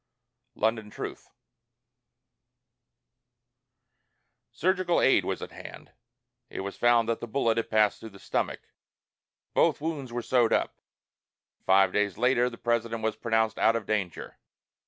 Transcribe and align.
London 0.55 0.89
Truth. 0.89 1.29
Surgical 4.51 4.99
aid 4.99 5.23
was 5.25 5.43
at 5.43 5.51
hand. 5.51 5.91
It 6.49 6.61
was 6.61 6.75
found 6.75 7.07
that 7.07 7.19
the 7.19 7.27
bullet 7.27 7.57
had 7.57 7.69
passed 7.69 7.99
through 7.99 8.09
the 8.09 8.17
stomach; 8.17 8.61
both 9.53 9.79
wounds 9.79 10.11
were 10.11 10.23
sewed 10.23 10.53
up, 10.53 10.73
and 11.59 11.65
five 11.67 11.93
days 11.93 12.17
later 12.17 12.49
the 12.49 12.57
President 12.57 13.03
was 13.03 13.15
pronounced 13.15 13.59
out 13.59 13.75
of 13.75 13.85
danger. 13.85 14.39